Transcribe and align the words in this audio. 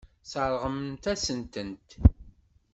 Sseṛɣen-asent-tent. 0.23 1.89